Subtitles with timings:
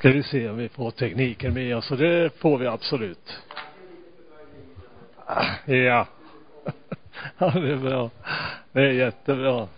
[0.00, 3.38] ska vi se om vi får tekniken med oss och det får vi absolut.
[5.26, 6.06] Ah, ja.
[7.38, 8.10] Ja, det är bra.
[8.72, 9.68] Det är jättebra.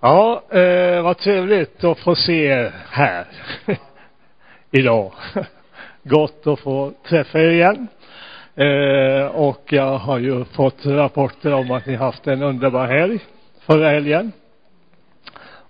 [0.00, 3.26] Ja, eh, vad trevligt att få se er här
[4.70, 5.12] idag.
[6.02, 7.88] Gott att få träffa er igen.
[8.54, 13.20] Eh, och jag har ju fått rapporter om att ni haft en underbar helg
[13.66, 14.32] förra helgen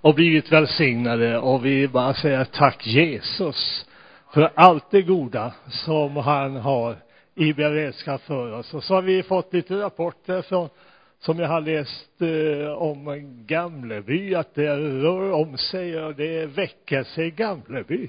[0.03, 3.87] och blivit välsignade och vi bara säger tack Jesus
[4.35, 6.97] för allt det goda som han har
[7.35, 8.75] i beredskap för oss.
[8.75, 10.69] Och så har vi fått lite rapporter från
[11.19, 17.03] som jag har läst eh, om Gamleby, att det rör om sig och det väcker
[17.03, 18.09] sig i Gamleby.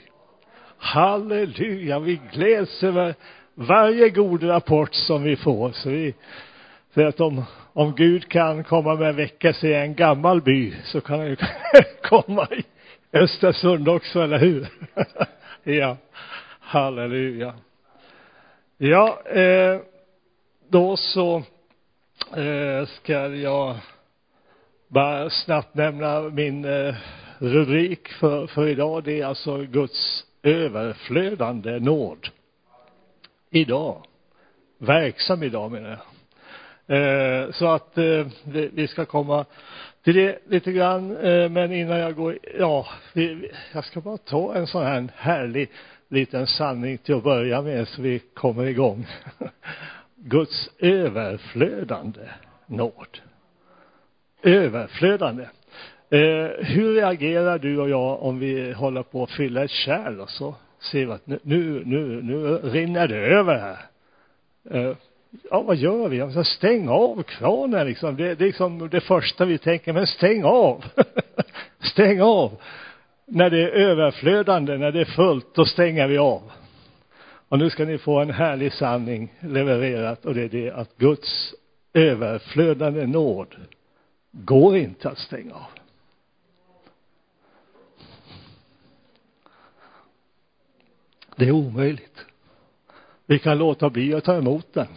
[0.78, 3.16] Halleluja, vi gläds över
[3.54, 5.72] varje god rapport som vi får.
[5.72, 6.16] Så vi
[6.94, 7.44] för att om,
[7.74, 11.36] om Gud kan komma med väckelse i en gammal by så kan han ju
[12.02, 12.64] komma i
[13.17, 14.67] Östersund också, eller hur?
[15.64, 15.98] ja,
[16.59, 17.54] halleluja.
[18.78, 19.80] Ja, eh,
[20.70, 21.44] då så
[22.36, 23.76] eh, ska jag
[24.88, 26.95] bara snabbt nämna min eh,
[27.38, 29.04] rubrik för, för idag.
[29.04, 32.28] Det är alltså Guds överflödande nåd.
[33.50, 34.06] Idag.
[34.78, 36.00] Verksam idag menar jag.
[36.88, 38.26] Eh, så att eh,
[38.73, 39.45] vi ska komma
[40.03, 41.17] till det lite grann.
[41.17, 42.88] Eh, men innan jag går, ja,
[43.73, 45.70] jag ska bara ta en sån här härlig
[46.09, 49.08] liten sanning till att börja med så vi kommer igång.
[50.16, 52.22] Guds överflödande
[52.66, 53.20] nåd.
[54.44, 55.45] Överflödande.
[56.59, 60.56] Hur reagerar du och jag om vi håller på att fylla ett kärl och så
[60.92, 61.39] ser vi att nu,
[61.86, 63.78] nu, nu rinner det över här.
[65.50, 66.22] Ja, vad gör vi?
[66.22, 68.16] Alltså, stäng av kranen liksom.
[68.16, 70.86] Det, det är liksom det första vi tänker, men stäng av.
[71.80, 72.62] stäng av.
[73.26, 76.52] När det är överflödande, när det är fullt, då stänger vi av.
[77.54, 81.54] Och nu ska ni få en härlig sanning levererat och det är det att Guds
[81.94, 83.55] överflödande nåd
[84.32, 85.71] går inte att stänga av.
[91.36, 92.26] Det är omöjligt.
[93.26, 94.88] Vi kan låta bli att ta emot den,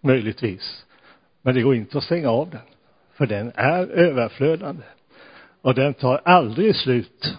[0.00, 0.84] möjligtvis.
[1.42, 2.60] Men det går inte att stänga av den.
[3.12, 4.82] För den är överflödande.
[5.62, 7.36] Och den tar aldrig slut.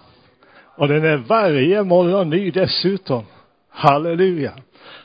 [0.75, 3.23] Och den är varje morgon ny dessutom.
[3.69, 4.53] Halleluja.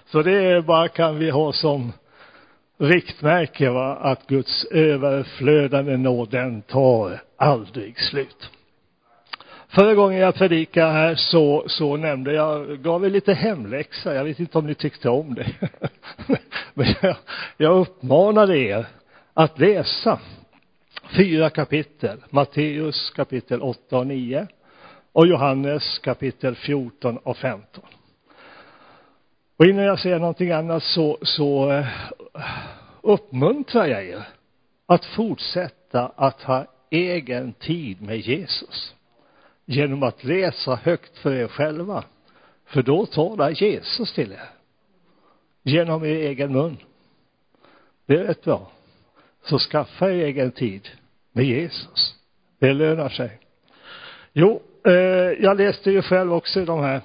[0.06, 1.93] Så det är bara kan vi ha som
[2.78, 8.50] riktmärke va, att Guds överflödande nåd den tar aldrig slut.
[9.69, 14.15] Förra gången jag predikade här så, så nämnde jag, gav er lite hemläxa.
[14.15, 15.47] Jag vet inte om ni tyckte om det.
[16.75, 17.16] Men jag,
[17.56, 18.87] jag uppmanade er
[19.34, 20.21] att läsa
[21.16, 22.22] fyra kapitel.
[22.31, 24.47] Matteus kapitel 8 och 9
[25.12, 27.84] och Johannes kapitel 14 och 15.
[29.56, 31.87] Och innan jag säger någonting annat så, så eh,
[33.03, 34.28] uppmuntrar jag er
[34.87, 38.96] att fortsätta att ha egen tid med Jesus
[39.66, 42.04] genom att läsa högt för er själva.
[42.66, 44.50] För då talar Jesus till er.
[45.62, 46.77] Genom er egen mun.
[48.06, 48.71] Det är rätt bra.
[49.43, 50.88] Så skaffa er egen tid
[51.32, 52.15] med Jesus.
[52.59, 53.38] Det lönar sig.
[54.32, 54.93] Jo, eh,
[55.41, 57.00] jag läste ju själv också de här,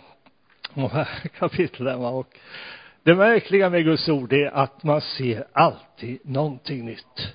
[0.74, 1.08] de här
[1.40, 2.38] kapitlen och
[3.04, 7.34] det märkliga med Guds ord är att man ser alltid någonting nytt.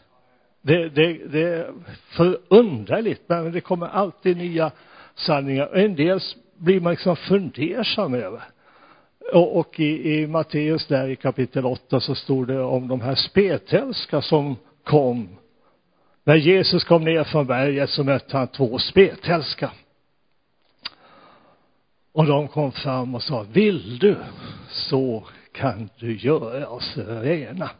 [0.62, 1.72] Det, det, det är
[2.16, 4.72] förunderligt, men det kommer alltid nya
[5.16, 5.76] sanningar.
[5.76, 6.20] En del
[6.56, 8.42] blir man liksom fundersam över.
[9.32, 13.14] Och, och i, i Matteus där i kapitel 8 så stod det om de här
[13.14, 15.28] spetälska som kom.
[16.24, 19.70] När Jesus kom ner från berget så mötte han två spetälska.
[22.12, 24.16] Och de kom fram och sa, vill du
[24.70, 27.70] så kan du göra oss rena.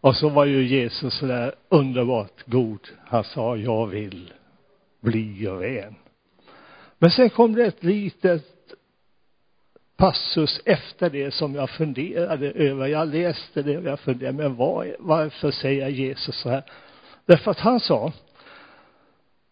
[0.00, 2.88] Och så var ju Jesus så där underbart god.
[3.06, 4.32] Han sa, jag vill
[5.00, 5.94] bli ren.
[6.98, 8.54] Men sen kom det ett litet
[9.96, 12.86] passus efter det som jag funderade över.
[12.86, 16.62] Jag läste det och jag funderade, men var, varför säger Jesus så här?
[17.26, 18.12] Därför att han sa,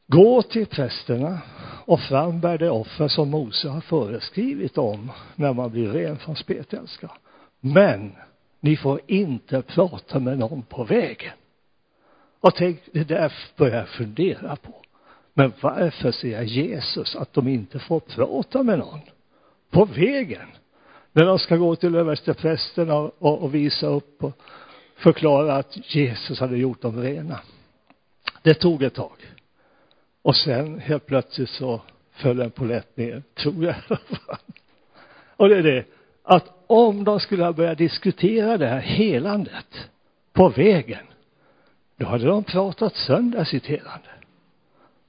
[0.07, 1.41] gå till prästerna
[1.85, 7.11] och frambär det offer som Mose har föreskrivit om när man blir ren från spetälska.
[7.61, 8.13] Men
[8.61, 11.33] ni får inte prata med någon på vägen.
[12.41, 14.75] Och tänk, det där börjar jag fundera på.
[15.35, 19.01] Men varför säger Jesus att de inte får prata med någon
[19.71, 20.49] på vägen?
[21.13, 24.39] När de ska gå till översteprästen och, och, och visa upp och
[24.97, 27.41] förklara att Jesus hade gjort dem rena.
[28.43, 29.17] Det tog ett tag.
[30.23, 31.81] Och sen helt plötsligt så
[32.13, 33.75] föll en polett ner, tror jag
[35.37, 35.85] Och det är det
[36.23, 39.89] att om de skulle ha börjat diskutera det här helandet
[40.33, 41.07] på vägen,
[41.97, 44.09] då hade de pratat sönder sitt helande.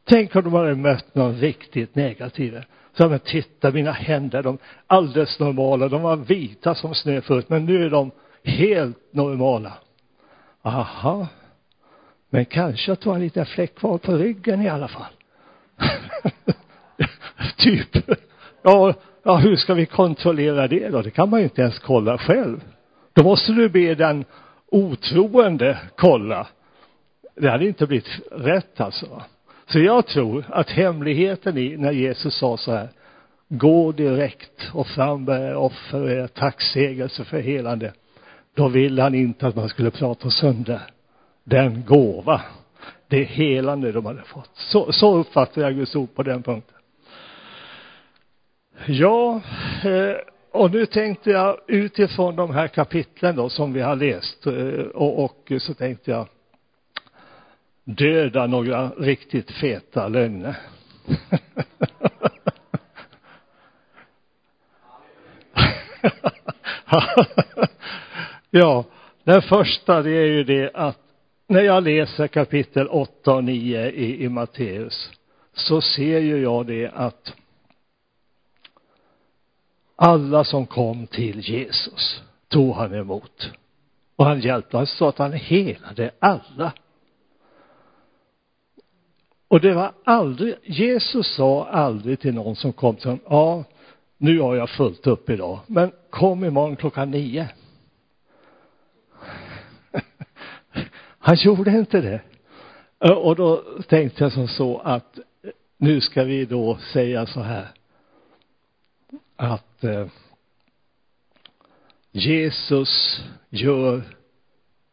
[0.05, 2.63] Tänk om de hade mött någon riktigt negativ.
[2.97, 7.49] Så men titta mina händer, de är alldeles normala, de var vita som snö förut,
[7.49, 8.11] men nu är de
[8.43, 9.73] helt normala.
[10.61, 11.27] Aha.
[12.29, 15.11] Men kanske att du har en liten fläck kvar på ryggen i alla fall.
[17.57, 17.97] typ.
[18.61, 21.01] Ja, ja, hur ska vi kontrollera det då?
[21.01, 22.61] Det kan man ju inte ens kolla själv.
[23.13, 24.25] Då måste du be den
[24.71, 26.47] otroende kolla.
[27.35, 29.21] Det hade inte blivit rätt alltså.
[29.67, 32.89] Så jag tror att hemligheten i när Jesus sa så här,
[33.47, 37.93] gå direkt och frambär offer och er tacksägelse för helande.
[38.55, 40.81] Då ville han inte att man skulle prata sönder
[41.43, 42.41] den gåva,
[43.07, 44.51] det helande de hade fått.
[44.53, 46.77] Så, så uppfattar jag Guds ord på den punkten.
[48.87, 49.41] Ja,
[49.83, 50.15] eh,
[50.51, 54.53] och nu tänkte jag utifrån de här kapitlen då som vi har läst eh,
[54.93, 56.27] och, och så tänkte jag
[57.83, 60.55] döda några riktigt feta lögner.
[68.49, 68.85] ja,
[69.23, 70.99] den första det är ju det att
[71.47, 75.11] när jag läser kapitel 8 och 9 i, i Matteus
[75.53, 77.33] så ser ju jag det att
[79.95, 83.51] alla som kom till Jesus tog han emot.
[84.15, 86.71] Och han hjälpte, han sa att han helade alla.
[89.53, 93.63] Och det var aldrig, Jesus sa aldrig till någon som kom till honom, ja,
[94.17, 97.49] nu har jag fullt upp idag, men kom imorgon klockan nio.
[101.19, 102.21] Han gjorde inte det.
[103.13, 105.19] Och då tänkte jag som så att
[105.77, 107.67] nu ska vi då säga så här
[109.35, 110.07] att eh,
[112.11, 114.03] Jesus gör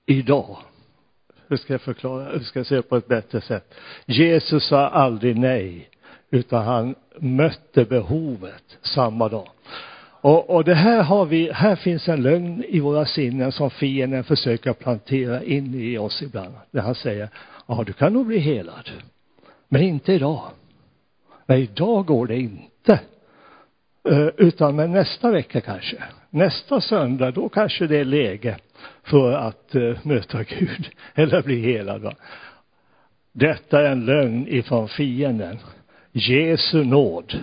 [0.07, 0.59] idag
[1.51, 3.75] hur ska jag förklara, hur ska jag säga på ett bättre sätt?
[4.07, 5.89] Jesus sa aldrig nej,
[6.31, 9.49] utan han mötte behovet samma dag.
[10.21, 14.25] Och, och det här har vi, här finns en lögn i våra sinnen som fienden
[14.25, 16.55] försöker plantera in i oss ibland.
[16.71, 17.29] När han säger,
[17.67, 18.91] ja du kan nog bli helad.
[19.69, 20.43] Men inte idag.
[21.47, 23.01] Nej, idag går det inte.
[24.09, 26.03] Eh, utan men nästa vecka kanske.
[26.31, 28.57] Nästa söndag, då kanske det är läge
[29.03, 32.03] för att eh, möta Gud eller bli helad.
[32.03, 32.15] Va?
[33.33, 35.59] Detta är en lögn ifrån fienden.
[36.13, 37.35] Jesu nåd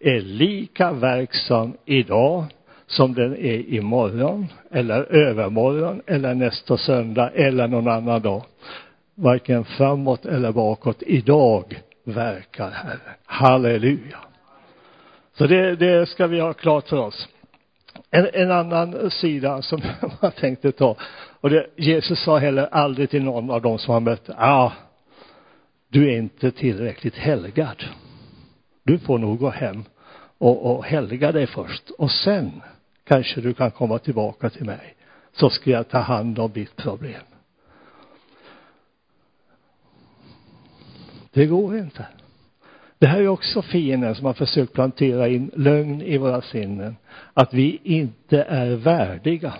[0.00, 2.44] är lika verksam idag
[2.86, 8.42] som den är imorgon eller övermorgon eller nästa söndag eller någon annan dag.
[9.14, 11.02] Varken framåt eller bakåt.
[11.02, 12.98] Idag verkar Herren.
[13.24, 14.18] Halleluja.
[15.34, 17.28] Så det, det ska vi ha klart för oss.
[18.14, 19.80] En, en annan sida som
[20.20, 20.96] jag tänkte ta.
[21.40, 24.72] Och det, Jesus sa heller aldrig till någon av dem som han mötte, ja, ah,
[25.88, 27.84] du är inte tillräckligt helgad.
[28.82, 29.84] Du får nog gå hem
[30.38, 31.90] och, och helga dig först.
[31.90, 32.62] Och sen
[33.04, 34.94] kanske du kan komma tillbaka till mig.
[35.32, 37.22] Så ska jag ta hand om ditt problem.
[41.32, 42.06] Det går inte.
[43.02, 46.96] Det här är också fienden som har försökt plantera in lögn i våra sinnen.
[47.34, 49.52] Att vi inte är värdiga.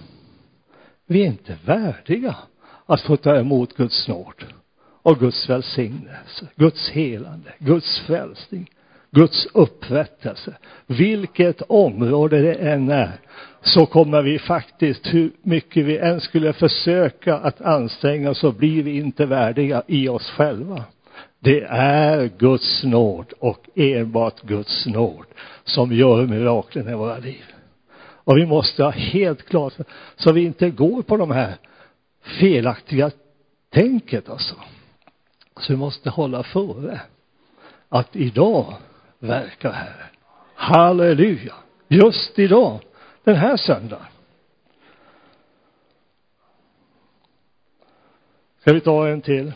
[1.06, 2.36] Vi är inte värdiga
[2.86, 4.44] att få ta emot Guds nåd
[5.02, 8.70] och Guds välsignelse, Guds helande, Guds frälsning,
[9.10, 10.56] Guds upprättelse.
[10.86, 13.12] Vilket område det än är
[13.62, 18.82] så kommer vi faktiskt, hur mycket vi än skulle försöka att anstränga oss, så blir
[18.82, 20.84] vi inte värdiga i oss själva.
[21.44, 25.26] Det är Guds nåd och enbart Guds nåd
[25.64, 27.44] som gör miraklen i våra liv.
[27.98, 29.74] Och vi måste ha helt klart
[30.16, 31.56] så vi inte går på de här
[32.22, 33.10] felaktiga
[33.70, 34.54] tänket alltså.
[35.60, 37.00] Så vi måste hålla före
[37.88, 38.74] att idag
[39.18, 40.08] verkar Herren.
[40.54, 41.54] Halleluja!
[41.88, 42.80] Just idag,
[43.24, 44.06] den här söndagen.
[48.60, 49.52] Ska vi ta en till?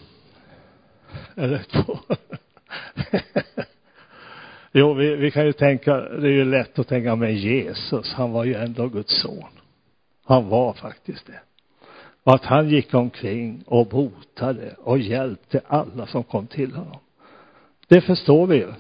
[1.35, 1.99] Eller två?
[4.73, 8.33] jo, vi, vi kan ju tänka, det är ju lätt att tänka men Jesus, han
[8.33, 9.51] var ju ändå Guds son.
[10.25, 11.41] Han var faktiskt det.
[12.23, 16.99] Och att han gick omkring och botade och hjälpte alla som kom till honom.
[17.89, 18.73] Det förstår vi ju.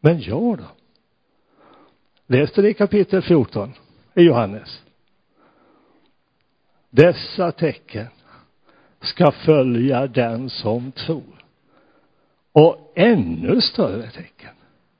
[0.00, 0.64] Men jag då?
[2.26, 3.72] Läste det i kapitel 14
[4.14, 4.82] i Johannes.
[6.90, 8.06] Dessa tecken
[9.00, 11.43] ska följa den som tror.
[12.54, 14.50] Och ännu större tecken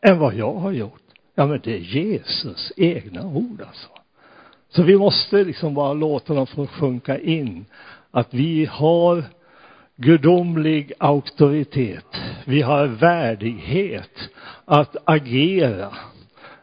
[0.07, 1.01] än vad jag har gjort
[1.35, 3.89] Ja, men det är Jesus egna ord alltså.
[4.69, 7.65] Så vi måste liksom bara låta dem få sjunka in.
[8.11, 9.25] Att vi har
[9.97, 12.21] gudomlig auktoritet.
[12.45, 14.31] Vi har värdighet
[14.65, 15.93] att agera,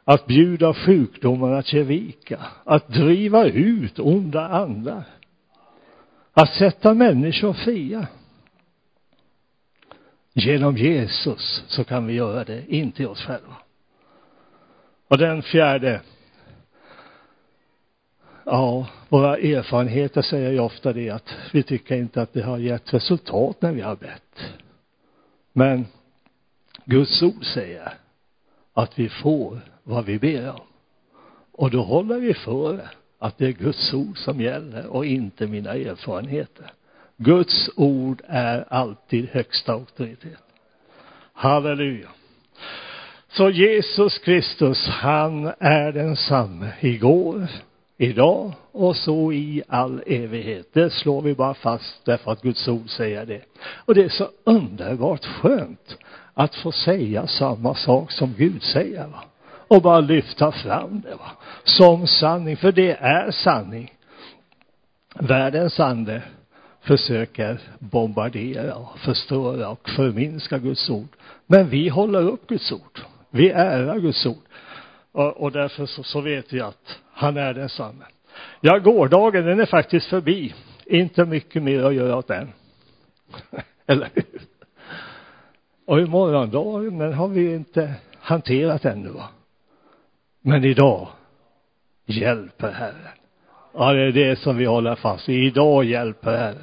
[0.04, 5.04] att bjuda sjukdomarna att ge vika, att driva ut onda andar,
[6.34, 8.08] att sätta människor fria.
[10.34, 13.56] Genom Jesus så kan vi göra det, inte oss själva.
[15.08, 16.02] Och den fjärde.
[18.46, 22.94] Ja, våra erfarenheter säger ju ofta det att vi tycker inte att det har gett
[22.94, 24.42] resultat när vi har bett.
[25.54, 25.86] Men
[26.86, 27.94] Guds ord säger
[28.74, 30.66] att vi får vad vi ber om.
[31.52, 35.74] Och då håller vi för att det är Guds ord som gäller och inte mina
[35.74, 36.72] erfarenheter.
[37.24, 40.44] Guds ord är alltid högsta auktoritet.
[41.34, 42.08] Halleluja.
[43.32, 47.48] Så Jesus Kristus, han är densamme igår,
[47.98, 50.74] idag och så i all evighet.
[50.74, 53.42] Det slår vi bara fast därför att Guds ord säger det.
[53.86, 55.98] Och det är så underbart skönt
[56.34, 59.08] att få säga samma sak som Gud säger.
[59.08, 59.24] Va?
[59.68, 61.32] Och bara lyfta fram det va?
[61.64, 63.94] som sanning, för det är sanning.
[65.20, 66.22] Världens ande
[66.82, 71.08] försöker bombardera och förstöra och förminska Guds ord.
[71.48, 73.00] Men vi håller upp Guds ord.
[73.30, 74.44] Vi ärar Guds ord.
[75.12, 78.06] Och, och därför så, så vet vi att han är densamme.
[78.62, 80.54] Ja, gårdagen den är faktiskt förbi.
[80.86, 82.52] Inte mycket mer att göra åt den.
[83.88, 84.42] Eller hur?
[85.86, 89.30] Och i morgondagen, den har vi inte hanterat ännu va.
[90.42, 91.08] Men idag
[92.06, 93.21] hjälper Herren.
[93.74, 95.44] Ja, det är det som vi håller fast vid.
[95.44, 96.56] Idag hjälper det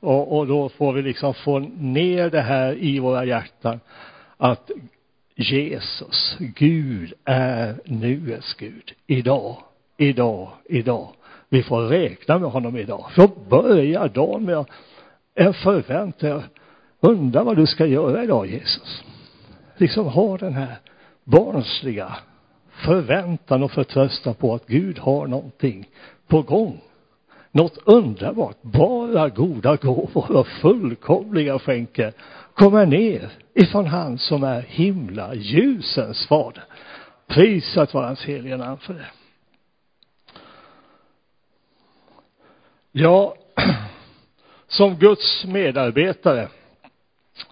[0.00, 3.80] Och, och då får vi liksom få ner det här i våra hjärtan.
[4.36, 4.70] Att
[5.36, 8.92] Jesus, Gud är nuets Gud.
[9.06, 9.56] Idag,
[9.96, 11.08] idag, idag.
[11.48, 13.06] Vi får räkna med honom idag.
[13.14, 14.64] Så börjar dagen med
[15.34, 16.42] en förväntan.
[17.00, 19.04] Undrar vad du ska göra idag Jesus.
[19.76, 20.76] Liksom ha den här
[21.24, 22.16] barnsliga
[22.70, 25.88] förväntan och förtröstan på att Gud har någonting
[26.28, 26.80] på gång.
[27.50, 32.12] Något underbart, bara goda gåvor och fullkomliga skänker
[32.54, 36.64] kommer ner ifrån han som är himla ljusens fader.
[37.26, 39.06] Prisat vare hans heliga namn för det.
[42.92, 43.34] Ja,
[44.66, 46.48] som Guds medarbetare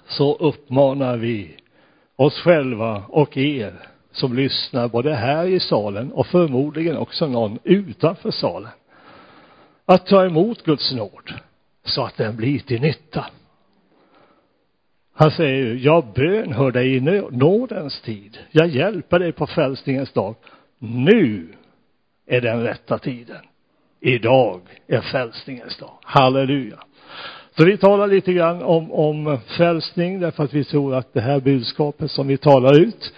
[0.07, 1.57] så uppmanar vi
[2.17, 8.31] oss själva och er som lyssnar både här i salen och förmodligen också någon utanför
[8.31, 8.71] salen
[9.87, 11.33] att ta emot Guds nåd
[11.85, 13.27] så att den blir till nytta.
[15.15, 18.39] Han säger ju, jag bönhör dig i nådens tid.
[18.51, 20.35] Jag hjälper dig på frälsningens dag.
[20.79, 21.49] Nu
[22.27, 23.43] är den rätta tiden.
[24.01, 25.99] Idag är frälsningens dag.
[26.03, 26.79] Halleluja.
[27.57, 31.41] Så vi talar lite grann om, om frälsning därför att vi tror att det här
[31.41, 33.13] budskapet som vi talar ut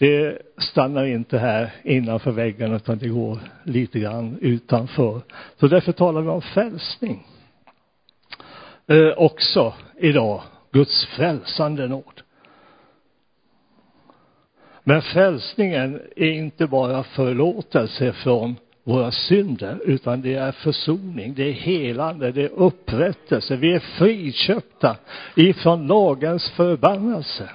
[0.00, 5.20] det stannar inte här innanför väggen utan det går lite grann utanför.
[5.60, 7.26] Så därför talar vi om frälsning.
[8.86, 10.42] Eh, också idag,
[10.72, 12.22] Guds frälsande nåd.
[14.84, 21.52] Men frälsningen är inte bara förlåtelse från våra synder, utan det är försoning, det är
[21.52, 23.56] helande, det är upprättelse.
[23.56, 24.96] Vi är friköpta
[25.34, 27.48] ifrån lagens förbannelse.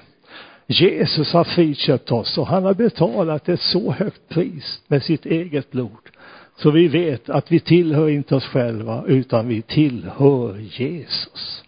[0.66, 5.70] Jesus har friköpt oss och han har betalat ett så högt pris med sitt eget
[5.70, 6.08] blod.
[6.56, 11.62] Så vi vet att vi tillhör inte oss själva utan vi tillhör Jesus.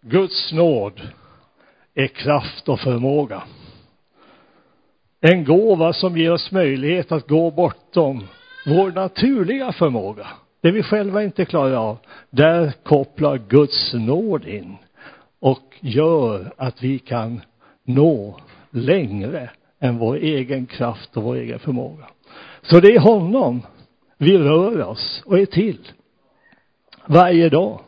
[0.00, 1.00] Guds nåd
[1.94, 3.42] är kraft och förmåga.
[5.20, 8.26] En gåva som ger oss möjlighet att gå bortom
[8.66, 10.26] vår naturliga förmåga.
[10.60, 11.98] Det vi själva inte klarar av.
[12.30, 14.76] Där kopplar Guds nåd in
[15.40, 17.40] och gör att vi kan
[17.84, 22.06] nå längre än vår egen kraft och vår egen förmåga.
[22.62, 23.62] Så det är honom
[24.18, 25.88] vi rör oss och är till.
[27.06, 27.80] Varje dag.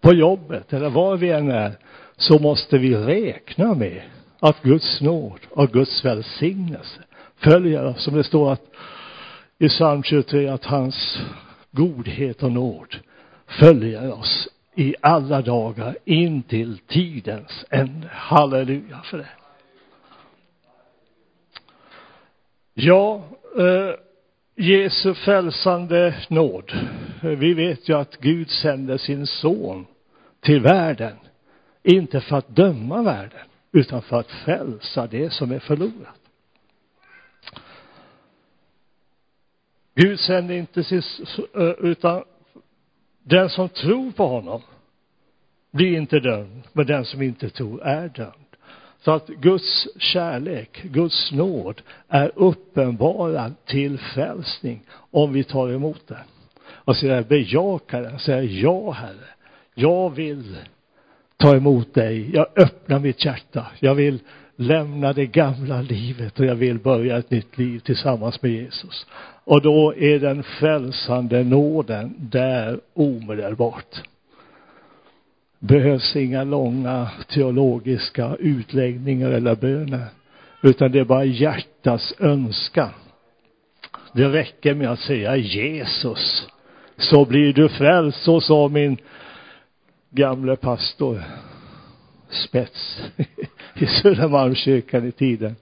[0.00, 1.78] På jobbet eller var vi än är
[2.16, 4.02] så måste vi räkna med
[4.40, 7.00] att Guds nåd och Guds välsignelse
[7.36, 8.04] följer oss.
[8.04, 8.62] Som det står att
[9.58, 11.20] i psalm 23 att hans
[11.70, 12.96] godhet och nåd
[13.46, 18.08] följer oss i alla dagar in till tidens ände.
[18.12, 19.28] Halleluja för det.
[22.74, 23.24] Ja,
[23.58, 23.94] eh,
[24.56, 26.72] Jesu frälsande nåd.
[27.22, 29.86] Vi vet ju att Gud sände sin son
[30.40, 31.16] till världen,
[31.82, 36.20] inte för att döma världen, utan för att frälsa det som är förlorat.
[39.94, 41.02] Gud sände inte sin,
[41.54, 42.24] eh, utan
[43.22, 44.62] den som tror på honom
[45.70, 48.32] blir inte dömd, men den som inte tror är dömd.
[49.04, 56.24] Så att Guds kärlek, Guds nåd är uppenbarad till frälsning om vi tar emot den.
[56.84, 59.26] Och säger bejakar den, säger ja Herre,
[59.74, 60.56] jag vill
[61.36, 64.18] ta emot dig, jag öppnar mitt hjärta, jag vill
[64.56, 69.06] lämna det gamla livet och jag vill börja ett nytt liv tillsammans med Jesus.
[69.44, 74.02] Och då är den frälsande nåden där omedelbart.
[75.58, 80.06] Behövs inga långa teologiska utläggningar eller böner,
[80.62, 82.90] utan det är bara hjärtats önskan.
[84.12, 86.48] Det räcker med att säga Jesus,
[86.96, 88.96] så blir du frälst, så sa min
[90.10, 91.22] gamle pastor
[92.30, 93.02] Spets
[93.74, 95.56] i Södermalmskyrkan i tiden.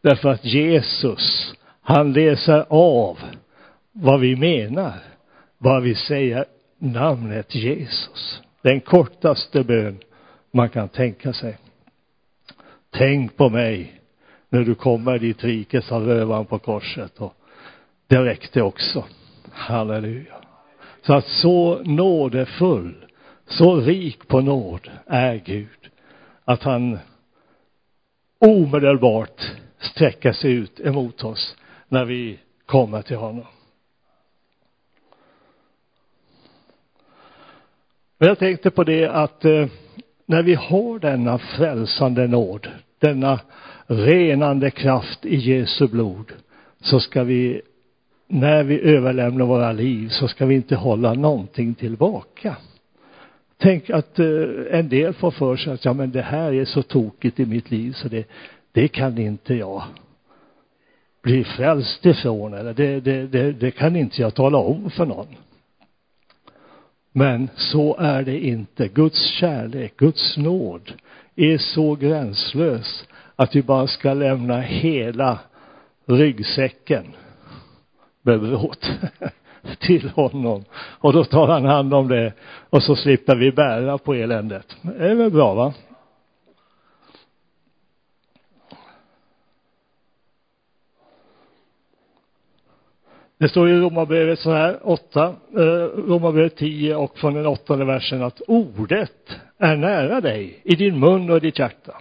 [0.00, 1.54] Därför att Jesus,
[1.86, 3.18] han läser av
[3.92, 4.94] vad vi menar,
[5.58, 6.44] vad vi säger
[6.78, 8.42] namnet Jesus.
[8.62, 9.98] Den kortaste bön
[10.50, 11.58] man kan tänka sig.
[12.90, 14.00] Tänk på mig
[14.48, 17.34] när du kommer dit rike, sa rövaren på korset och
[18.06, 19.04] det räckte också.
[19.52, 20.34] Halleluja.
[21.02, 23.06] Så att så nådefull,
[23.46, 25.90] så rik på nåd är Gud
[26.44, 26.98] att han
[28.38, 29.40] omedelbart
[29.78, 31.56] sträcker sig ut emot oss
[31.94, 33.44] när vi kommer till honom.
[38.18, 39.66] Men jag tänkte på det att eh,
[40.26, 43.40] när vi har denna frälsande nåd, denna
[43.86, 46.32] renande kraft i Jesu blod,
[46.80, 47.62] så ska vi,
[48.28, 52.56] när vi överlämnar våra liv, så ska vi inte hålla någonting tillbaka.
[53.58, 54.26] Tänk att eh,
[54.70, 57.70] en del får för sig att ja, men det här är så tokigt i mitt
[57.70, 58.28] liv så det,
[58.72, 59.82] det kan inte jag
[61.24, 65.26] bli frälst ifrån eller det, det, det, det kan inte jag tala om för någon.
[67.12, 68.88] Men så är det inte.
[68.88, 70.92] Guds kärlek, Guds nåd
[71.36, 73.04] är så gränslös
[73.36, 75.38] att vi bara ska lämna hela
[76.06, 77.04] ryggsäcken
[78.22, 78.90] med bråt
[79.78, 80.64] till honom.
[80.74, 82.32] Och då tar han hand om det
[82.70, 84.76] och så slipper vi bära på eländet.
[84.82, 85.74] Det är väl bra va?
[93.38, 95.62] Det står i Romarbrevet så här, 8, eh,
[96.08, 101.30] Romarbrevet 10 och från den åttonde versen att ordet är nära dig, i din mun
[101.30, 101.92] och i ditt hjärta.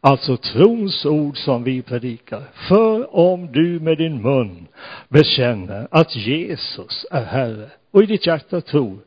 [0.00, 2.42] Alltså trons ord som vi predikar.
[2.68, 4.66] För om du med din mun
[5.08, 8.98] bekänner att Jesus är Herre och i ditt hjärta tror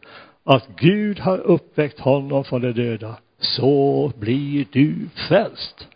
[0.44, 4.96] att Gud har uppväckt honom från de döda, så blir du
[5.28, 5.88] frälst.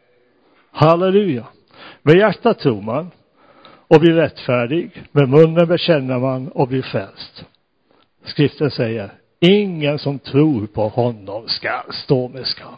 [0.72, 1.46] Halleluja.
[2.02, 3.12] Med hjärtat tror man
[3.92, 5.04] och blir rättfärdig.
[5.12, 7.46] Med munnen bekänner man och blir frälst.
[8.24, 12.76] Skriften säger, ingen som tror på honom ska stå med skam.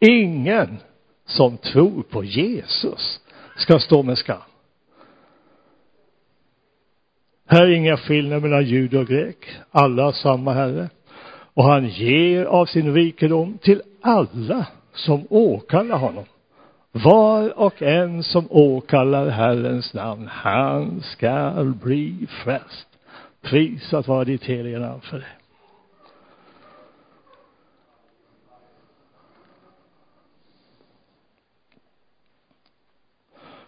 [0.00, 0.76] Ingen
[1.24, 3.20] som tror på Jesus
[3.56, 4.40] ska stå med skam.
[7.46, 9.48] Här är inga skillnader mellan jud och grek.
[9.70, 10.88] Alla har samma Herre.
[11.54, 16.24] Och han ger av sin rikedom till alla som åkallar honom.
[16.92, 22.88] Var och en som åkallar Herrens namn, han skall bli frälst.
[23.40, 25.26] Prisat vara ditt heliga namn för det.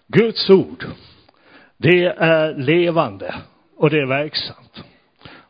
[0.06, 0.84] Guds ord,
[1.76, 3.34] det är levande
[3.76, 4.84] och det är verksamt.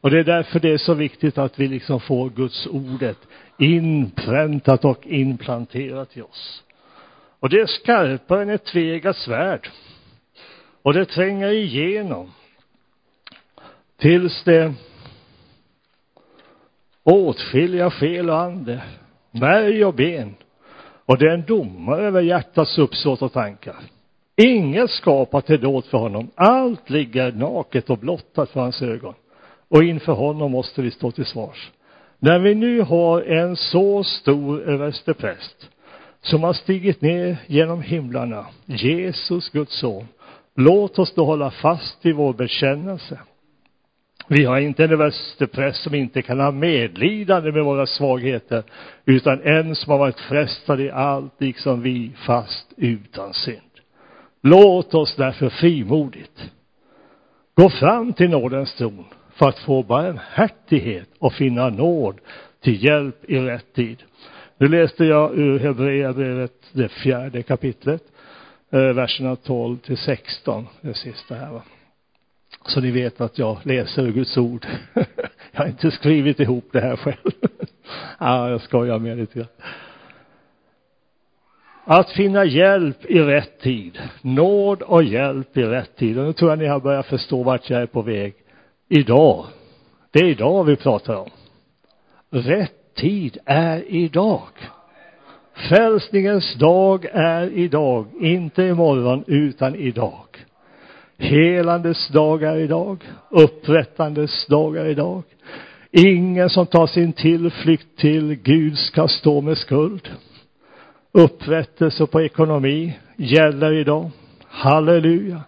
[0.00, 3.18] Och det är därför det är så viktigt att vi liksom får Guds ordet
[3.58, 6.63] inpräntat och implanterat i oss.
[7.44, 9.70] Och det är skarpare än ett tvegat svärd.
[10.82, 12.30] Och det tränger igenom
[13.96, 14.74] tills det
[17.02, 18.82] åtskilliga fel och ande,
[19.30, 20.34] märg och ben.
[21.06, 23.76] Och det är en domare över hjärtats uppsåt och tankar.
[24.36, 26.30] Inget skapat är dolt för honom.
[26.34, 29.14] Allt ligger naket och blottat för hans ögon.
[29.68, 31.70] Och inför honom måste vi stå till svars.
[32.18, 35.70] När vi nu har en så stor överstepräst
[36.24, 40.08] som har stigit ner genom himlarna, Jesus, Guds son,
[40.56, 43.18] låt oss då hålla fast vid vår bekännelse.
[44.28, 48.62] Vi har inte en överstepräst som inte kan ha medlidande med våra svagheter,
[49.04, 53.60] utan en som har varit frestad i allt, liksom vi, fast utan synd.
[54.42, 56.50] Låt oss därför frimodigt
[57.54, 62.20] gå fram till nådens tron för att få barmhärtighet och finna nåd
[62.60, 64.02] till hjälp i rätt tid.
[64.58, 68.02] Nu läste jag ur Hebreerbrevet, det fjärde kapitlet,
[68.70, 71.62] eh, verserna 12 till 16, det sista här va.
[72.66, 74.66] Så ni vet att jag läser ur Guds ord.
[75.52, 77.32] jag har inte skrivit ihop det här själv.
[77.42, 77.48] ja,
[78.18, 79.48] ah, jag skojar med lite grann.
[81.84, 83.98] Att finna hjälp i rätt tid.
[84.22, 86.18] Nåd och hjälp i rätt tid.
[86.18, 88.34] Och nu tror jag ni har börjat förstå vart jag är på väg.
[88.88, 89.46] Idag.
[90.10, 91.30] Det är idag vi pratar om.
[92.30, 94.48] Rätt tid är idag.
[95.54, 100.26] Frälsningens dag är idag, inte imorgon utan idag.
[101.18, 105.22] Helandes dag är idag, upprättandes dag är idag.
[105.90, 110.08] Ingen som tar sin tillflykt till Gud ska stå med skuld.
[111.12, 114.10] Upprättelse på ekonomi gäller idag.
[114.46, 115.40] Halleluja.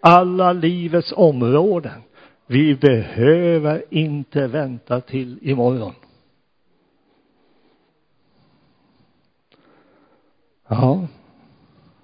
[0.00, 2.02] Alla livets områden.
[2.46, 5.92] Vi behöver inte vänta till imorgon.
[10.68, 11.06] Ja,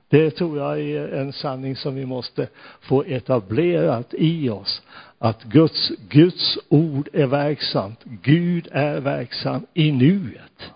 [0.09, 2.48] det tror jag är en sanning som vi måste
[2.81, 4.83] få etablerat i oss.
[5.18, 8.01] Att Guds, Guds ord är verksamt.
[8.05, 10.72] Gud är verksam i nuet.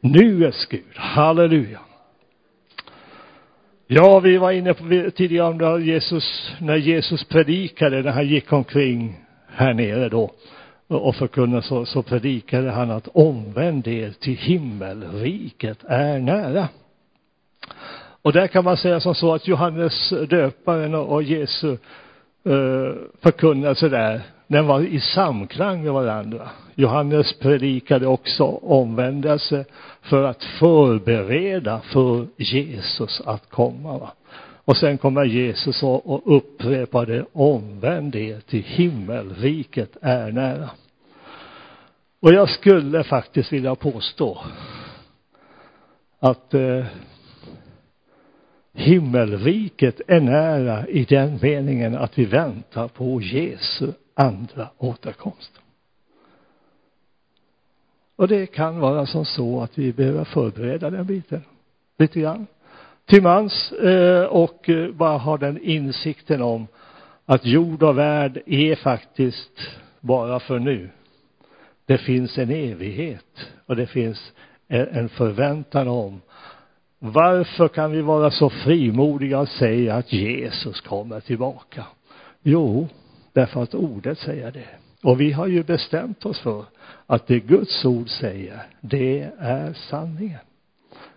[0.00, 0.84] Nuets Gud.
[0.94, 1.80] Halleluja.
[3.86, 8.52] Ja, vi var inne på tidigare om när Jesus, när Jesus predikade, när han gick
[8.52, 10.30] omkring här nere då
[10.88, 16.68] och förkunnade så, så predikade han att omvänd er till himmelriket är nära.
[18.22, 21.72] Och där kan man säga som så att Johannes döparen och Jesu
[22.44, 26.48] eh, förkunnelse där, den var i samklang med varandra.
[26.74, 29.64] Johannes predikade också omvändelse
[30.02, 33.98] för att förbereda för Jesus att komma.
[33.98, 34.12] Va?
[34.64, 40.70] Och sen kommer Jesus och, och upprepade omvänd er till himmelriket är nära.
[42.20, 44.38] Och jag skulle faktiskt vilja påstå
[46.20, 46.84] att eh,
[48.80, 55.60] himmelriket är nära i den meningen att vi väntar på Jesu andra återkomst.
[58.16, 61.42] Och det kan vara som så att vi behöver förbereda den biten
[61.98, 62.46] lite grann
[63.06, 66.66] till mans eh, och eh, bara ha den insikten om
[67.26, 70.90] att jord och värld är faktiskt bara för nu.
[71.86, 74.32] Det finns en evighet och det finns
[74.68, 76.20] en förväntan om
[77.02, 81.86] varför kan vi vara så frimodiga och säga att Jesus kommer tillbaka?
[82.42, 82.88] Jo,
[83.32, 84.68] därför att ordet säger det.
[85.02, 86.64] Och vi har ju bestämt oss för
[87.06, 90.38] att det Guds ord säger, det är sanningen.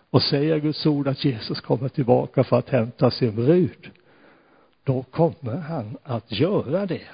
[0.09, 3.91] Och säger Guds ord att Jesus kommer tillbaka för att hämta sin brud,
[4.83, 7.07] då kommer han att göra det.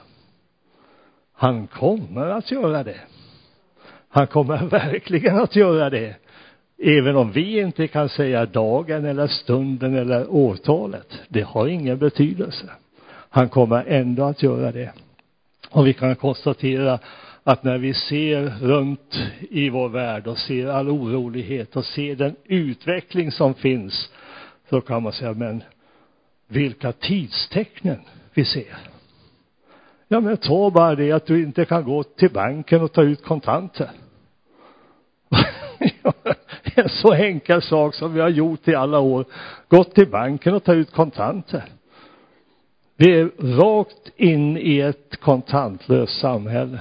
[1.34, 3.00] Han kommer att göra det.
[4.10, 6.16] Han kommer verkligen att göra det.
[6.82, 11.20] Även om vi inte kan säga dagen eller stunden eller årtalet.
[11.28, 12.70] Det har ingen betydelse.
[13.30, 14.92] Han kommer ändå att göra det.
[15.70, 17.00] Och vi kan konstatera
[17.44, 22.36] att när vi ser runt i vår värld och ser all orolighet och ser den
[22.46, 24.10] utveckling som finns,
[24.70, 25.64] så kan man säga, men
[26.48, 28.00] vilka tidstecknen
[28.34, 28.78] vi ser.
[30.08, 33.24] Ja, men ta bara det att du inte kan gå till banken och ta ut
[33.24, 33.90] kontanter.
[36.76, 39.26] en så enkel sak som vi har gjort i alla år.
[39.68, 41.64] Gått till banken och tagit ut kontanter.
[42.98, 46.80] Vi är rakt in i ett kontantlöst samhälle.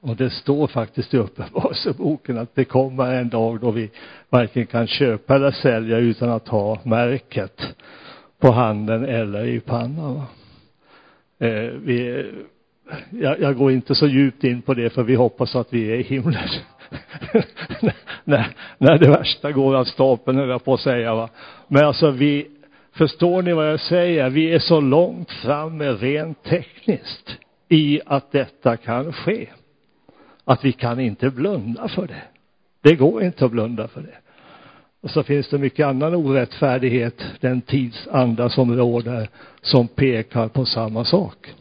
[0.00, 3.90] Och det står faktiskt i Uppenbarelseboken att det kommer en dag då vi
[4.30, 7.62] varken kan köpa eller sälja utan att ha märket
[8.38, 10.22] på handen eller i pannan.
[11.38, 12.26] Eh, vi,
[13.10, 15.96] jag, jag går inte så djupt in på det för vi hoppas att vi är
[15.96, 16.48] i himlen.
[18.24, 18.46] när,
[18.78, 21.14] när det värsta går av stapeln, höll jag på att säga.
[21.14, 21.28] Va?
[21.68, 22.46] Men alltså vi,
[22.92, 24.30] förstår ni vad jag säger?
[24.30, 27.36] Vi är så långt framme rent tekniskt
[27.68, 29.46] i att detta kan ske
[30.44, 32.22] att vi kan inte blunda för det.
[32.82, 34.16] Det går inte att blunda för det.
[35.00, 39.28] Och så finns det mycket annan orättfärdighet, den tidsanda som råder,
[39.60, 41.54] som pekar på samma sak.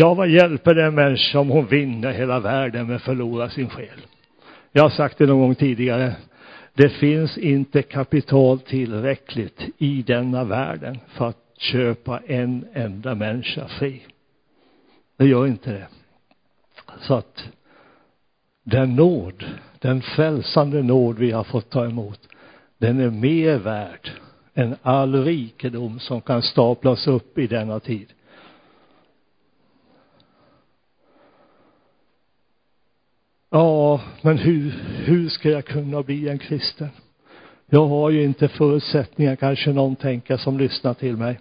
[0.00, 4.00] Ja, vad hjälper det en människa om hon vinner hela världen men förlorar sin själ?
[4.72, 6.16] Jag har sagt det någon gång tidigare.
[6.74, 14.02] Det finns inte kapital tillräckligt i denna världen för att köpa en enda människa fri.
[15.16, 15.88] Det gör inte det.
[17.00, 17.48] Så att
[18.64, 19.44] den nåd,
[19.78, 22.20] den frälsande nåd vi har fått ta emot,
[22.78, 24.10] den är mer värd
[24.54, 28.12] än all rikedom som kan staplas upp i denna tid.
[33.50, 34.70] Ja, men hur,
[35.04, 36.88] hur ska jag kunna bli en kristen?
[37.66, 41.40] Jag har ju inte förutsättningar, kanske någon tänker som lyssnar till mig.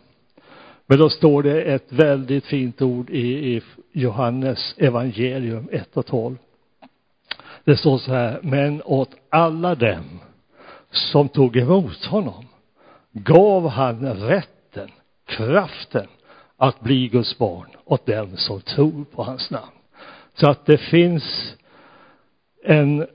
[0.85, 6.37] Men då står det ett väldigt fint ord i, i Johannes evangelium 1 och 12.
[7.63, 10.19] Det står så här, men åt alla dem
[10.91, 12.45] som tog emot honom
[13.11, 14.89] gav han rätten,
[15.25, 16.07] kraften
[16.57, 19.71] att bli Guds barn åt dem som tror på hans namn.
[20.33, 21.55] Så att det finns
[22.67, 23.06] en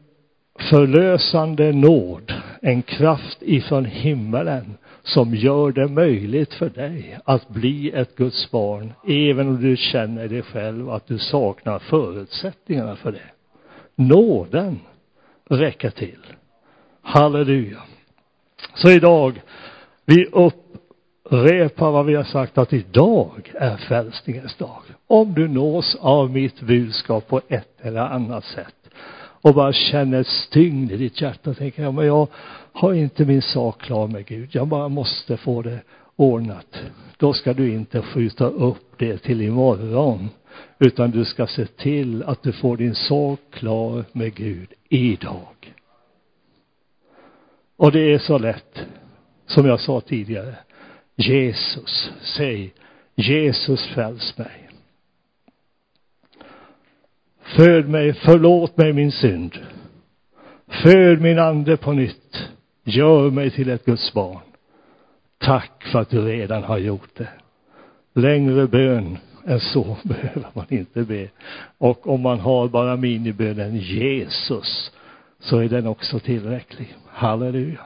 [0.58, 8.16] förlösande nåd, en kraft ifrån himmelen som gör det möjligt för dig att bli ett
[8.16, 13.30] Guds barn, även om du känner dig själv att du saknar förutsättningarna för det.
[13.94, 14.80] Nåden
[15.48, 16.26] räcker till.
[17.02, 17.82] Halleluja.
[18.74, 19.42] Så idag,
[20.04, 24.82] vi upprepar vad vi har sagt att idag är frälsningens dag.
[25.06, 28.81] Om du nås av mitt budskap på ett eller annat sätt
[29.42, 32.28] och bara känner ett stygn i ditt hjärta och tänker, ja men jag
[32.72, 35.78] har inte min sak klar med Gud, jag bara måste få det
[36.16, 36.82] ordnat.
[37.16, 40.28] Då ska du inte skjuta upp det till imorgon,
[40.78, 45.74] utan du ska se till att du får din sak klar med Gud idag.
[47.76, 48.86] Och det är så lätt,
[49.46, 50.54] som jag sa tidigare.
[51.16, 52.74] Jesus, säg
[53.14, 54.61] Jesus fräls mig.
[57.56, 59.58] Föd mig, förlåt mig min synd.
[60.82, 62.48] Föd min ande på nytt.
[62.84, 64.40] Gör mig till ett Guds barn.
[65.38, 67.28] Tack för att du redan har gjort det.
[68.14, 71.28] Längre bön än så behöver man inte be.
[71.78, 74.92] Och om man har bara minibönen Jesus
[75.40, 76.96] så är den också tillräcklig.
[77.06, 77.80] Halleluja.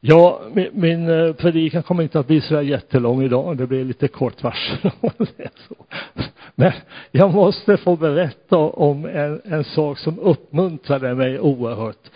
[0.00, 3.56] Ja, min, min eh, predikan kommer inte att bli så jättelång idag.
[3.56, 4.90] Det blir lite kort varsel
[6.54, 6.72] Men
[7.10, 12.10] jag måste få berätta om en, en sak som uppmuntrade mig oerhört.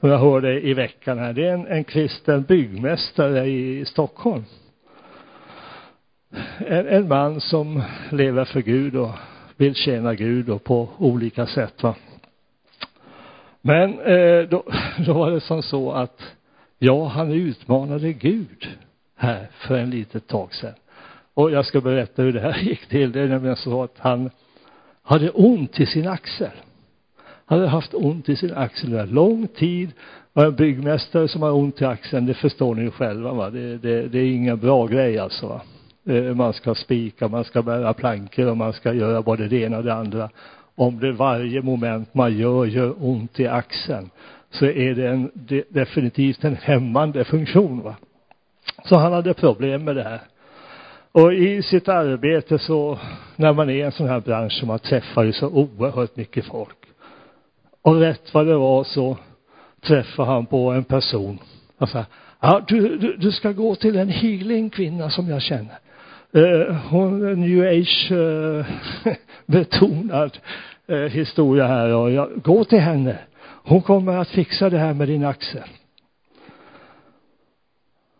[0.00, 1.32] Som jag hörde i veckan här.
[1.32, 4.44] Det är en, en kristen byggmästare i Stockholm.
[6.58, 9.10] En, en man som lever för Gud och
[9.56, 11.94] vill tjäna Gud och på olika sätt va.
[13.60, 14.64] Men eh, då,
[15.06, 16.22] då var det som så att
[16.78, 18.68] Ja, han utmanade Gud
[19.16, 20.74] här för en litet tag sedan.
[21.34, 23.12] Och jag ska berätta hur det här gick till.
[23.12, 24.30] Det är nämligen så att han
[25.02, 26.50] hade ont i sin axel.
[27.46, 29.92] Han hade haft ont i sin axel under lång tid.
[30.32, 33.50] Och en byggmästare som har ont i axeln, det förstår ni ju själva va.
[33.50, 35.60] Det, det, det är ingen bra grej alltså va.
[36.06, 39.76] Eh, man ska spika, man ska bära plankor och man ska göra både det ena
[39.76, 40.30] och det andra.
[40.74, 44.10] Om det varje moment man gör gör ont i axeln
[44.54, 45.30] så är det en,
[45.68, 47.82] definitivt en hämmande funktion.
[47.82, 47.96] Va?
[48.84, 50.20] Så han hade problem med det här.
[51.12, 52.98] Och i sitt arbete så,
[53.36, 56.44] när man är i en sån här bransch så man träffar ju så oerhört mycket
[56.44, 56.76] folk.
[57.82, 59.18] Och rätt vad det var så
[59.80, 61.38] träffade han på en person.
[61.78, 62.04] Och sa,
[62.40, 65.78] ja du, du, du ska gå till en healing kvinna som jag känner.
[66.36, 68.66] Uh, hon är new age uh,
[69.46, 70.38] betonad
[70.90, 73.18] uh, historia här och jag, gå till henne.
[73.66, 75.68] Hon kommer att fixa det här med din axel.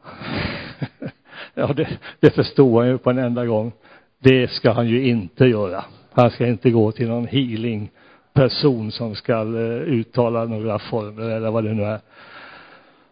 [1.54, 1.88] ja, det,
[2.20, 3.72] det förstod han ju på en enda gång.
[4.18, 5.84] Det ska han ju inte göra.
[6.12, 7.90] Han ska inte gå till någon healing
[8.32, 12.00] person som ska uh, uttala några formler eller vad det nu är.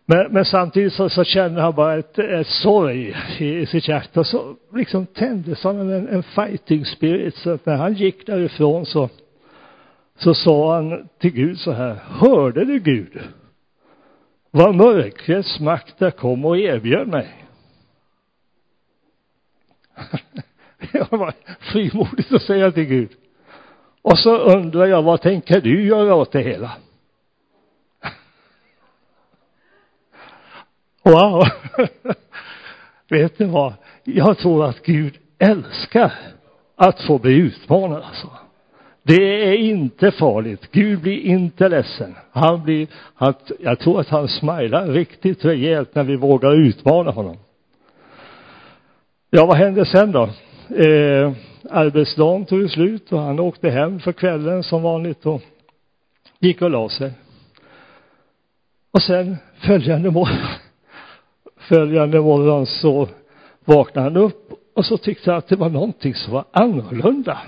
[0.06, 4.24] Men, men samtidigt så, så känner han bara ett, ett sorg i, i sitt hjärta.
[4.24, 7.36] Så liksom tändes han en, en fighting spirit.
[7.36, 9.08] Så att när han gick därifrån så
[10.22, 13.20] så sa han till Gud så här, hörde du Gud?
[14.50, 17.46] Vad mörkrets makter kom och erbjöd mig.
[20.92, 23.10] det var frimodigt att säga till Gud.
[24.02, 26.72] Och så undrar jag, vad tänker du göra åt det hela?
[31.02, 31.44] Wow!
[33.08, 33.74] Vet ni vad?
[34.04, 36.12] Jag tror att Gud älskar
[36.76, 38.30] att få bli utmanad alltså.
[39.02, 40.68] Det är inte farligt.
[40.72, 42.14] Gud blir inte ledsen.
[42.30, 47.36] Han blir, han, jag tror att han smilar riktigt rejält när vi vågar utmana honom.
[49.30, 50.22] Ja, vad hände sen då?
[50.76, 51.32] Eh,
[51.70, 55.42] arbetsdagen tog slut och han åkte hem för kvällen som vanligt och
[56.38, 57.12] gick och la sig.
[58.90, 59.36] Och sen
[59.66, 60.36] följande morgon,
[61.56, 63.08] följande morgon så
[63.64, 67.38] vaknade han upp och så tyckte han att det var någonting som var annorlunda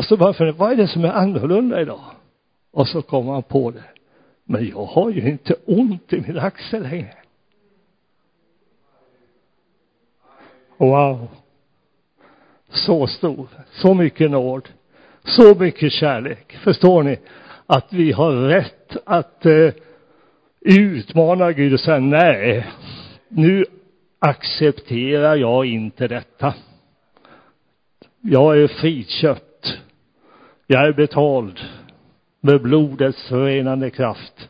[0.00, 2.04] och så bara för vad är det som är annorlunda idag?
[2.72, 3.84] Och så kommer han på det.
[4.44, 7.14] Men jag har ju inte ont i min axel längre.
[10.76, 11.28] Wow.
[12.68, 14.68] så stor, så mycket nåd,
[15.24, 16.56] så mycket kärlek.
[16.56, 17.18] Förstår ni?
[17.66, 19.72] Att vi har rätt att eh,
[20.60, 22.66] utmana Gud och säga nej,
[23.28, 23.64] nu
[24.18, 26.54] accepterar jag inte detta.
[28.20, 29.49] Jag är friköpt.
[30.72, 31.60] Jag är betald
[32.40, 34.48] med blodets renande kraft.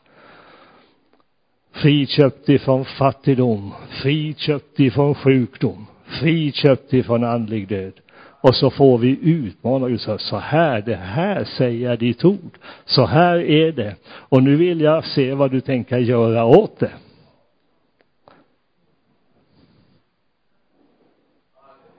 [1.72, 7.92] Friköpt ifrån fattigdom, friköpt ifrån sjukdom, friköpt ifrån andlig död.
[8.40, 12.58] Och så får vi utmana Gud så, här, det här säger ditt ord.
[12.84, 13.96] Så här är det.
[14.06, 16.92] Och nu vill jag se vad du tänker göra åt det.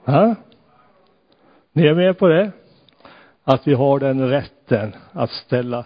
[0.04, 0.34] Ha?
[1.72, 2.52] Ni är med på det?
[3.44, 5.84] Att vi har den rätten att ställa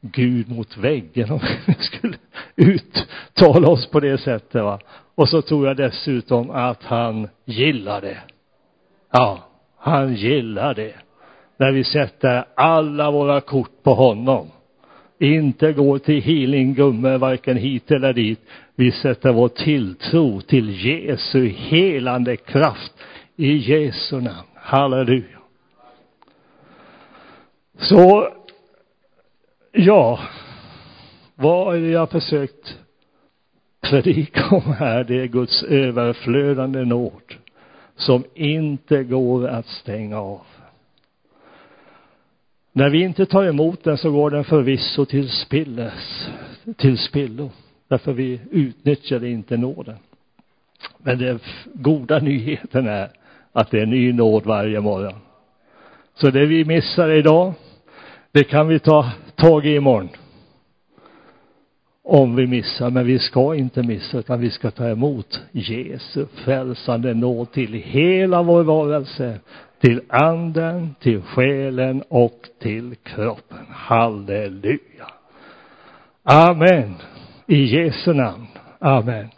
[0.00, 2.16] Gud mot väggen om vi skulle
[2.56, 4.78] uttala oss på det sättet va.
[5.14, 8.18] Och så tror jag dessutom att han gillar det.
[9.12, 9.38] Ja,
[9.78, 10.94] han gillar det.
[11.56, 14.46] När vi sätter alla våra kort på honom.
[15.18, 18.40] Inte går till healinggummen varken hit eller dit.
[18.74, 22.92] Vi sätter vår tilltro till Jesu helande kraft
[23.36, 24.48] i Jesu namn.
[24.54, 25.41] Halleluja.
[27.78, 28.28] Så,
[29.72, 30.20] ja,
[31.34, 32.78] vad är det jag försökt
[33.80, 35.04] predika om här?
[35.04, 37.34] Det är Guds överflödande nåd
[37.96, 40.40] som inte går att stänga av.
[42.72, 46.28] När vi inte tar emot den så går den förvisso till spilles,
[46.76, 47.50] till spillo.
[47.88, 49.96] Därför vi utnyttjar inte nåden.
[50.98, 51.40] Men den
[51.74, 53.10] goda nyheten är
[53.52, 55.14] att det är ny nåd varje morgon.
[56.14, 57.54] Så det vi missar idag,
[58.32, 60.08] det kan vi ta tag i imorgon.
[62.04, 67.14] Om vi missar, men vi ska inte missa, utan vi ska ta emot Jesu frälsande
[67.14, 69.38] nåd till hela vår varelse,
[69.80, 73.66] till anden, till själen och till kroppen.
[73.68, 75.06] Halleluja.
[76.22, 76.94] Amen.
[77.46, 78.46] I Jesu namn.
[78.78, 79.28] Amen.